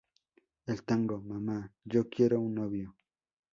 [0.65, 2.97] El tango "Mama...¡Yo quiero un novio!